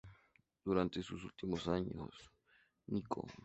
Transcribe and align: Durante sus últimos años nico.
Durante 0.65 1.03
sus 1.03 1.23
últimos 1.25 1.67
años 1.67 2.09
nico. 2.87 3.27